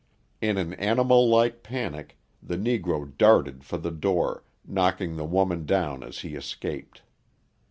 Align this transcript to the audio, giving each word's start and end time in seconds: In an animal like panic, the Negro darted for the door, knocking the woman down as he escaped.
In 0.41 0.57
an 0.57 0.73
animal 0.73 1.29
like 1.29 1.61
panic, 1.61 2.17
the 2.41 2.57
Negro 2.57 3.15
darted 3.19 3.63
for 3.63 3.77
the 3.77 3.91
door, 3.91 4.43
knocking 4.65 5.15
the 5.15 5.25
woman 5.25 5.63
down 5.67 6.01
as 6.01 6.21
he 6.21 6.33
escaped. 6.33 7.03